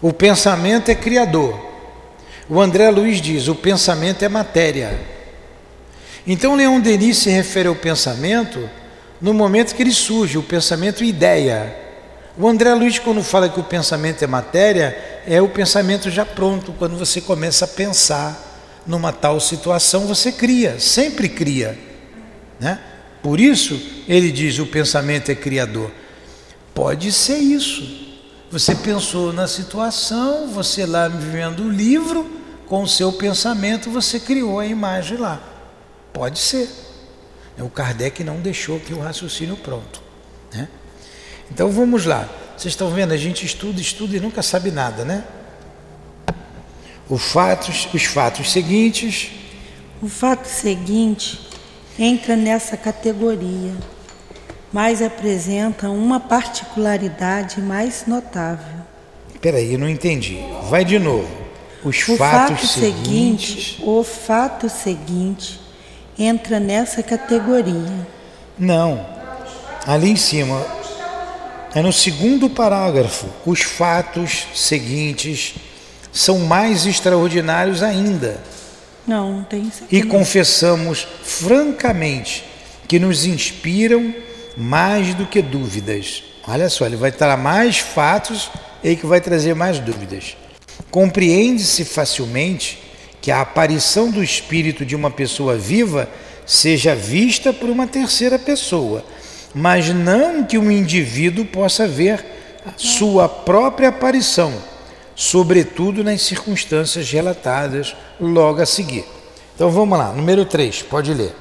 [0.06, 1.60] o pensamento é criador.
[2.48, 4.96] O André Luiz diz: O pensamento é matéria.
[6.24, 8.70] Então, Leon Denis se refere ao pensamento
[9.20, 11.76] no momento que ele surge, o pensamento ideia.
[12.38, 16.72] O André Luiz, quando fala que o pensamento é matéria, é o pensamento já pronto,
[16.78, 21.76] quando você começa a pensar numa tal situação, você cria, sempre cria.
[22.60, 22.78] Né?
[23.24, 25.90] Por isso, ele diz: o pensamento é criador.
[26.72, 28.05] Pode ser isso.
[28.50, 32.30] Você pensou na situação, você lá vivendo o livro,
[32.66, 35.40] com o seu pensamento, você criou a imagem lá.
[36.12, 36.68] Pode ser.
[37.58, 40.02] O Kardec não deixou aqui o raciocínio pronto.
[40.52, 40.68] Né?
[41.50, 42.28] Então vamos lá.
[42.56, 45.24] Vocês estão vendo, a gente estuda, estuda e nunca sabe nada, né?
[47.08, 49.30] Os fatos, os fatos seguintes.
[50.02, 51.48] O fato seguinte
[51.98, 53.74] entra nessa categoria,
[54.72, 58.76] mas apresenta uma particularidade mais notável.
[59.32, 60.38] Espera aí, eu não entendi.
[60.68, 61.28] Vai de novo.
[61.84, 63.48] Os o fatos fato seguintes.
[63.48, 65.60] Seguinte, o fato seguinte
[66.18, 68.06] entra nessa categoria.
[68.58, 69.06] Não.
[69.86, 70.66] Ali em cima,
[71.74, 75.54] é no segundo parágrafo, os fatos seguintes
[76.10, 78.40] são mais extraordinários ainda.
[79.06, 82.44] Não, não tem isso E confessamos francamente
[82.88, 84.12] que nos inspiram
[84.56, 86.22] mais do que dúvidas.
[86.46, 88.50] Olha só, ele vai trazer mais fatos
[88.82, 90.36] e que vai trazer mais dúvidas.
[90.90, 92.78] Compreende-se facilmente
[93.20, 96.08] que a aparição do espírito de uma pessoa viva
[96.46, 99.04] seja vista por uma terceira pessoa,
[99.52, 102.24] mas não que um indivíduo possa ver
[102.76, 104.52] sua própria aparição,
[105.14, 109.04] sobretudo nas circunstâncias relatadas logo a seguir.
[109.54, 111.34] Então vamos lá, número 3, pode ler.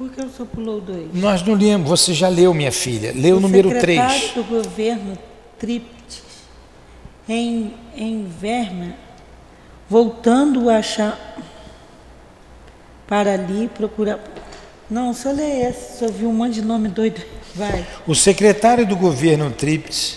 [0.00, 1.12] Por que o senhor pulou dois?
[1.12, 3.12] Nós não lemos, você já leu, minha filha.
[3.14, 4.00] Leu o número 3.
[4.00, 5.18] O secretário do governo
[5.58, 6.22] Triptis
[7.28, 8.94] em, em Verma,
[9.90, 11.36] voltando a achar
[13.06, 14.20] para ali procurar.
[14.88, 17.20] Não, só lê esse, só vi um monte de nome doido.
[17.54, 17.86] Vai.
[18.06, 20.16] O secretário do governo Trips,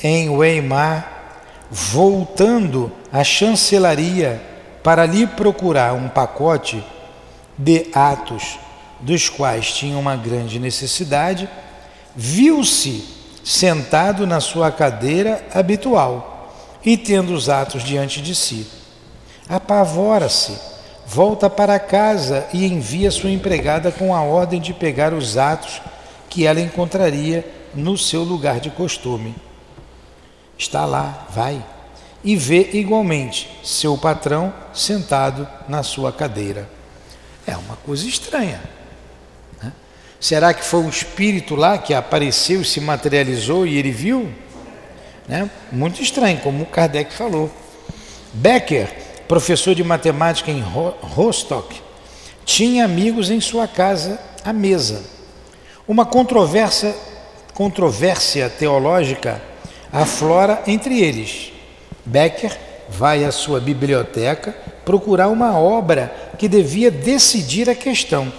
[0.00, 1.42] em Weimar,
[1.72, 4.40] voltando à chancelaria
[4.80, 6.84] para ali procurar um pacote
[7.58, 8.62] de atos
[9.04, 11.48] dos quais tinha uma grande necessidade,
[12.16, 13.04] viu-se
[13.44, 16.50] sentado na sua cadeira habitual
[16.82, 18.66] e tendo os atos diante de si.
[19.46, 20.58] Apavora-se,
[21.06, 25.82] volta para casa e envia sua empregada com a ordem de pegar os atos
[26.30, 29.34] que ela encontraria no seu lugar de costume.
[30.56, 31.62] Está lá, vai,
[32.22, 36.70] e vê igualmente seu patrão sentado na sua cadeira.
[37.46, 38.62] É uma coisa estranha.
[40.24, 44.32] Será que foi um espírito lá que apareceu, se materializou e ele viu?
[45.28, 45.50] Né?
[45.70, 47.50] Muito estranho, como Kardec falou.
[48.32, 48.88] Becker,
[49.28, 51.78] professor de matemática em Rostock,
[52.42, 55.02] tinha amigos em sua casa à mesa.
[55.86, 56.96] Uma controvérsia,
[57.52, 59.42] controvérsia teológica
[59.92, 61.52] aflora entre eles.
[62.02, 62.58] Becker
[62.88, 64.56] vai à sua biblioteca
[64.86, 68.32] procurar uma obra que devia decidir a questão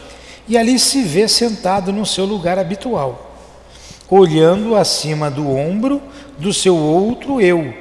[0.47, 3.25] e ali se vê sentado no seu lugar habitual
[4.09, 6.01] olhando acima do ombro
[6.37, 7.73] do seu outro eu.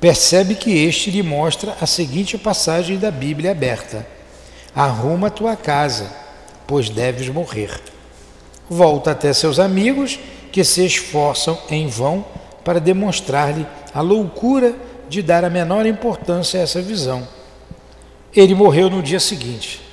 [0.00, 4.06] Percebe que este lhe mostra a seguinte passagem da Bíblia aberta:
[4.74, 6.10] Arruma tua casa,
[6.66, 7.80] pois deves morrer.
[8.68, 10.18] Volta até seus amigos,
[10.52, 12.24] que se esforçam em vão
[12.64, 14.74] para demonstrar-lhe a loucura
[15.08, 17.26] de dar a menor importância a essa visão.
[18.34, 19.83] Ele morreu no dia seguinte.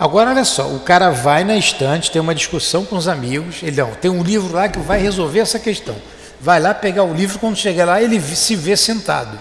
[0.00, 3.76] Agora, olha só, o cara vai na estante, tem uma discussão com os amigos, ele
[3.82, 5.94] não, tem um livro lá que vai resolver essa questão.
[6.40, 9.38] Vai lá pegar o livro, quando chega lá, ele se vê sentado.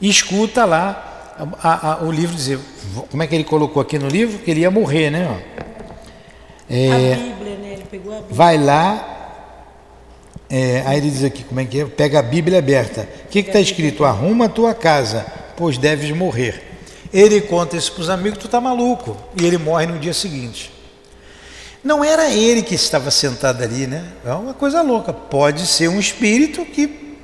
[0.00, 2.58] E escuta lá a, a, o livro dizer,
[3.12, 4.40] como é que ele colocou aqui no livro?
[4.40, 5.40] Que ele ia morrer, né?
[6.68, 7.72] É, a Bíblia, né?
[7.74, 8.36] Ele pegou a Bíblia.
[8.36, 9.20] Vai lá,
[10.50, 11.84] é, aí ele diz aqui, como é que é?
[11.84, 13.08] Pega a Bíblia aberta.
[13.24, 14.04] O que está escrito?
[14.04, 15.24] Arruma a tua casa,
[15.56, 16.69] pois deves morrer.
[17.12, 19.16] Ele conta isso para os amigos, tu tá maluco.
[19.40, 20.72] E ele morre no dia seguinte.
[21.82, 24.12] Não era ele que estava sentado ali, né?
[24.24, 25.12] É uma coisa louca.
[25.12, 27.16] Pode ser um espírito que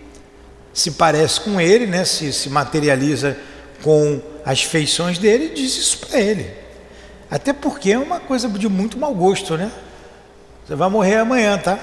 [0.72, 2.04] se parece com ele, né?
[2.04, 3.36] Se, se materializa
[3.82, 6.50] com as feições dele e diz isso para ele.
[7.30, 9.70] Até porque é uma coisa de muito mau gosto, né?
[10.66, 11.78] Você vai morrer amanhã, tá?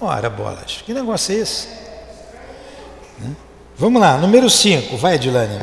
[0.00, 1.68] Ora, bolas, que negócio é esse?
[3.76, 5.60] Vamos lá, número 5, vai, Edilane.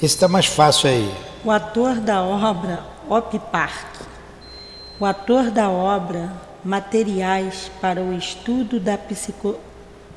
[0.00, 1.12] Esse está mais fácil aí.
[1.44, 3.96] O ator da obra Op Park.
[5.00, 6.32] O ator da obra
[6.64, 9.56] Materiais para o Estudo da psico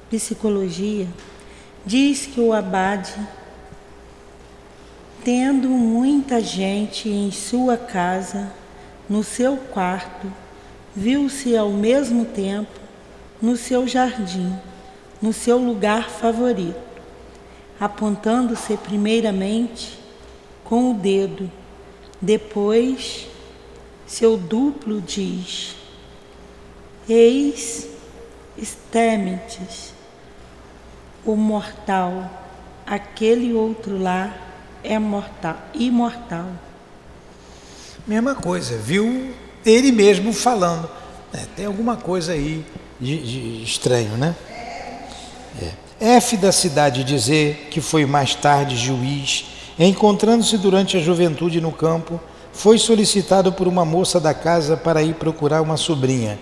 [0.08, 1.08] Psicologia
[1.84, 3.16] diz que o abade,
[5.24, 8.52] tendo muita gente em sua casa,
[9.10, 10.32] no seu quarto,
[10.96, 12.80] viu-se ao mesmo tempo
[13.42, 14.56] no seu jardim,
[15.20, 16.91] no seu lugar favorito,
[17.82, 19.98] apontando-se primeiramente
[20.64, 21.52] com o dedo,
[22.22, 23.28] depois
[24.06, 25.76] seu duplo diz:
[27.10, 27.90] Eis
[28.62, 29.94] Stementes,
[31.26, 32.30] o mortal,
[32.86, 34.32] aquele outro lá
[34.84, 36.52] é mortal, imortal.
[38.06, 39.34] Mesma coisa, viu
[39.66, 40.88] ele mesmo falando.
[41.34, 42.64] É, tem alguma coisa aí
[43.00, 44.36] de, de estranho, né?
[45.60, 45.91] É.
[46.02, 49.46] F da cidade dizer que foi mais tarde juiz,
[49.78, 52.20] encontrando-se durante a juventude no campo,
[52.52, 56.40] foi solicitado por uma moça da casa para ir procurar uma sobrinha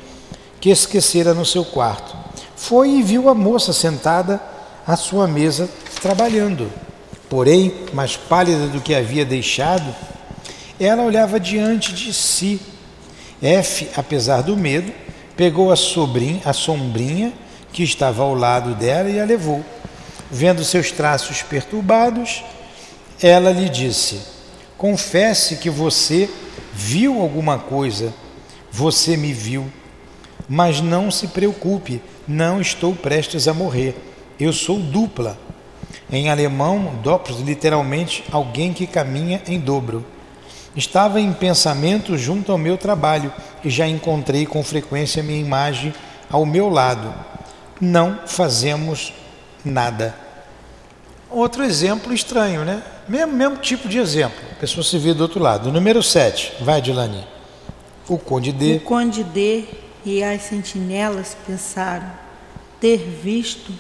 [0.62, 2.16] que esquecera no seu quarto.
[2.56, 4.42] Foi e viu a moça sentada
[4.88, 5.70] à sua mesa
[6.02, 6.72] trabalhando.
[7.30, 9.94] Porém, mais pálida do que havia deixado,
[10.80, 12.62] ela olhava diante de si.
[13.42, 14.92] F, apesar do medo,
[15.36, 17.34] pegou a, sobrinha, a sombrinha
[17.72, 19.64] que estava ao lado dela e a levou.
[20.32, 22.44] Vendo seus traços perturbados,
[23.22, 24.20] ela lhe disse:
[24.78, 26.30] Confesse que você
[26.74, 28.14] viu alguma coisa.
[28.72, 29.68] Você me viu.
[30.48, 33.96] Mas não se preocupe, não estou prestes a morrer.
[34.40, 35.38] Eu sou dupla.
[36.12, 40.06] Em alemão, doppler literalmente alguém que caminha em dobro.
[40.76, 45.94] Estava em pensamento junto ao meu trabalho e já encontrei com frequência minha imagem
[46.30, 47.14] ao meu lado.
[47.80, 49.14] Não fazemos
[49.64, 50.16] nada.
[51.30, 52.84] Outro exemplo estranho, né?
[53.08, 54.40] Mesmo, mesmo tipo de exemplo.
[54.52, 55.72] A pessoa se vê do outro lado.
[55.72, 56.64] Número 7.
[56.64, 57.26] Vai, Dilani.
[58.08, 58.78] O Conde D.
[58.78, 59.66] O Conde D
[60.04, 62.10] e as sentinelas pensaram
[62.80, 63.72] ter visto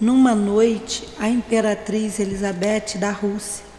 [0.00, 3.72] numa noite a imperatriz Elizabeth da Rússia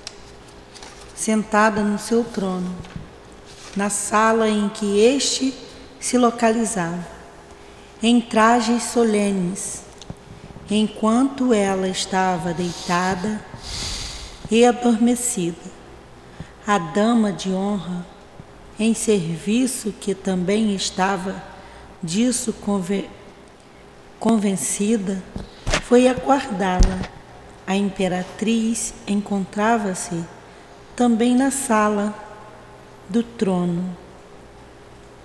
[1.24, 2.76] sentada no seu trono,
[3.76, 5.54] na sala em que este
[6.00, 7.06] se localizava,
[8.04, 9.82] em trajes solenes,
[10.70, 13.42] enquanto ela estava deitada
[14.52, 15.72] e adormecida.
[16.68, 18.06] A dama de honra,
[18.78, 21.42] em serviço, que também estava
[22.02, 22.54] disso
[24.20, 25.24] convencida,
[25.84, 27.10] foi acordá-la.
[27.66, 30.26] A imperatriz encontrava-se
[30.94, 32.14] também na sala
[33.08, 33.96] do trono.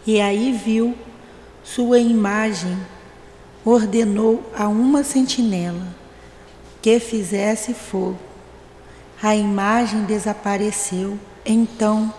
[0.06, 0.96] E aí viu
[1.74, 2.78] sua imagem,
[3.64, 5.86] ordenou a uma sentinela
[6.80, 8.18] que fizesse fogo.
[9.22, 11.18] A imagem desapareceu.
[11.44, 12.12] Então,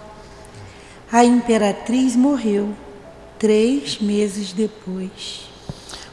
[1.12, 2.76] a imperatriz morreu
[3.40, 5.50] três meses depois.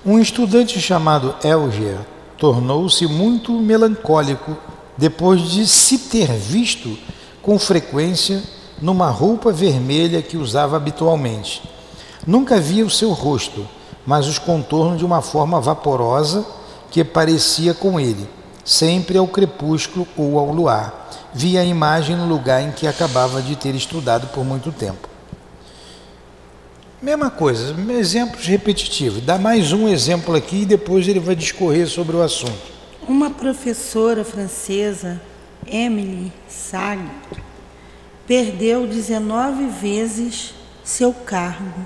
[0.04, 1.98] Um estudante chamado Elger
[2.38, 4.56] tornou-se muito melancólico
[4.96, 6.96] depois de se ter visto
[7.42, 8.42] com frequência
[8.80, 11.75] numa roupa vermelha que usava habitualmente.
[12.26, 13.66] Nunca via o seu rosto,
[14.04, 16.44] mas os contornos de uma forma vaporosa
[16.90, 18.28] que parecia com ele,
[18.64, 21.08] sempre ao crepúsculo ou ao luar.
[21.32, 25.08] Via a imagem no lugar em que acabava de ter estudado por muito tempo.
[27.00, 29.20] Mesma coisa, exemplos repetitivos.
[29.20, 32.74] Dá mais um exemplo aqui e depois ele vai discorrer sobre o assunto.
[33.06, 35.20] Uma professora francesa
[35.66, 37.02] Emily Sag
[38.26, 41.84] perdeu 19 vezes seu cargo,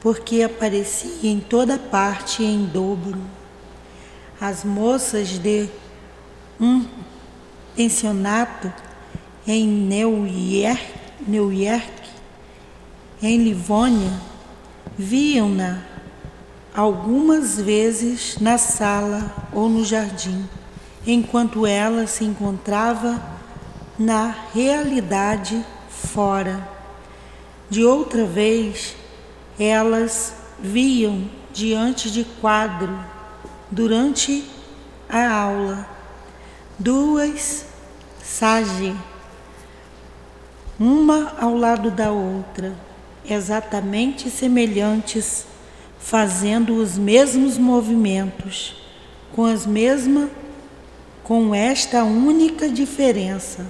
[0.00, 3.18] porque aparecia em toda parte em dobro.
[4.40, 5.68] As moças de
[6.58, 6.86] um
[7.76, 8.72] pensionato
[9.46, 10.82] em New York,
[11.26, 11.92] New York
[13.22, 14.12] em Livônia,
[14.96, 15.82] viam-na
[16.74, 20.48] algumas vezes na sala ou no jardim
[21.06, 23.20] enquanto ela se encontrava
[23.98, 26.68] na realidade fora.
[27.68, 28.96] De outra vez,
[29.60, 32.98] elas viam diante de quadro
[33.70, 34.44] durante
[35.08, 36.00] a aula
[36.80, 37.66] duas
[38.22, 38.96] sage,
[40.78, 42.72] uma ao lado da outra,
[43.28, 45.44] exatamente semelhantes,
[45.98, 48.82] fazendo os mesmos movimentos,
[49.30, 50.30] com as mesmas
[51.22, 53.66] com esta única diferença.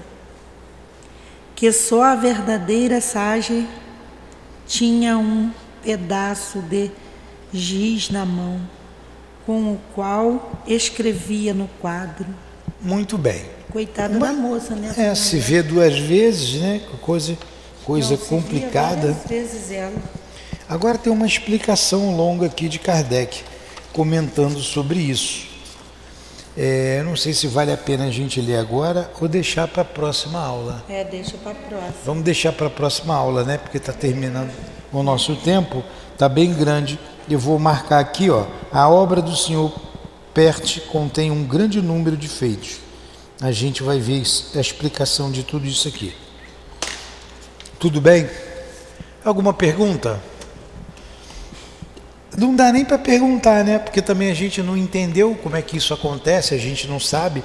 [1.56, 3.66] que só a verdadeira Sage
[4.66, 5.50] tinha um
[5.82, 6.90] pedaço de
[7.52, 8.60] giz na mão,
[9.46, 12.26] com o qual escrevia no quadro.
[12.80, 13.44] Muito bem.
[13.70, 14.92] Coitada Uma, da moça, né?
[14.96, 16.80] É, se vê duas vezes, né?
[17.00, 17.36] Coisa,
[17.84, 19.16] coisa Não, complicada.
[19.28, 19.94] vezes ela.
[20.68, 23.42] Agora tem uma explicação longa aqui de Kardec
[23.92, 25.48] comentando sobre isso.
[26.56, 29.84] É, não sei se vale a pena a gente ler agora ou deixar para a
[29.84, 30.84] próxima aula.
[30.88, 31.94] É, deixa para a próxima.
[32.04, 33.56] Vamos deixar para a próxima aula, né?
[33.56, 34.50] Porque está terminando
[34.92, 35.82] o nosso tempo,
[36.12, 36.98] está bem grande.
[37.28, 39.72] Eu vou marcar aqui, ó, a obra do senhor
[40.34, 42.78] Pert contém um grande número de feitos.
[43.40, 44.22] A gente vai ver
[44.54, 46.14] a explicação de tudo isso aqui.
[47.78, 48.28] Tudo bem?
[49.24, 50.20] Alguma pergunta?
[52.36, 53.78] Não dá nem para perguntar, né?
[53.78, 57.42] Porque também a gente não entendeu como é que isso acontece, a gente não sabe.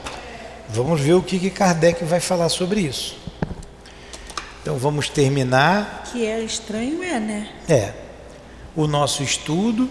[0.70, 3.18] Vamos ver o que, que Kardec vai falar sobre isso.
[4.66, 6.06] Então vamos terminar.
[6.12, 7.50] Que é estranho, é, né?
[7.70, 7.94] É.
[8.76, 9.88] O nosso estudo,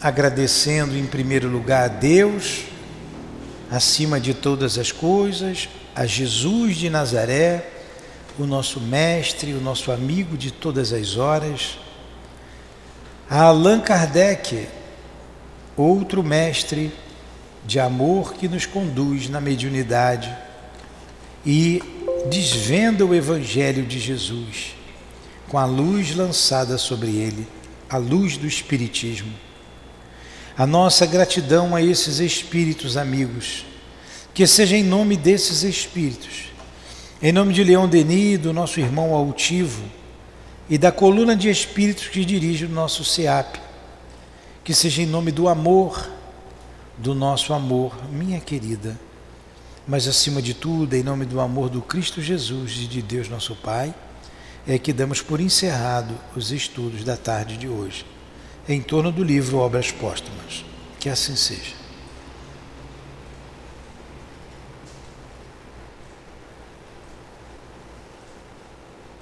[0.00, 2.64] agradecendo em primeiro lugar a Deus,
[3.70, 7.68] acima de todas as coisas, a Jesus de Nazaré,
[8.36, 11.78] o nosso mestre, o nosso amigo de todas as horas
[13.30, 14.66] a Allan Kardec,
[15.76, 16.92] outro mestre
[17.64, 20.36] de amor que nos conduz na mediunidade
[21.44, 21.80] e
[22.28, 24.74] desvenda o Evangelho de Jesus
[25.48, 27.46] com a luz lançada sobre ele,
[27.88, 29.32] a luz do Espiritismo.
[30.58, 33.64] A nossa gratidão a esses espíritos amigos,
[34.32, 36.46] que seja em nome desses espíritos,
[37.22, 39.84] em nome de Leão Denis, do nosso irmão altivo,
[40.68, 43.60] e da coluna de espíritos que dirige o nosso SEAP.
[44.64, 46.10] Que seja em nome do amor,
[46.98, 48.98] do nosso amor, minha querida,
[49.86, 53.54] mas acima de tudo, em nome do amor do Cristo Jesus e de Deus nosso
[53.54, 53.94] Pai,
[54.66, 58.04] é que damos por encerrado os estudos da tarde de hoje,
[58.68, 60.64] em torno do livro Obras Póstumas.
[60.98, 61.85] Que assim seja.